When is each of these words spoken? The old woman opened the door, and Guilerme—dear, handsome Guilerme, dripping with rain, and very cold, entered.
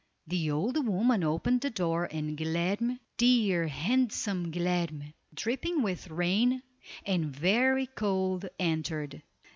The 0.25 0.49
old 0.49 0.83
woman 0.87 1.23
opened 1.23 1.61
the 1.61 1.69
door, 1.69 2.05
and 2.11 2.35
Guilerme—dear, 2.35 3.67
handsome 3.67 4.51
Guilerme, 4.51 5.13
dripping 5.31 5.83
with 5.83 6.09
rain, 6.09 6.63
and 7.05 7.25
very 7.27 7.85
cold, 7.85 8.47
entered. 8.57 9.21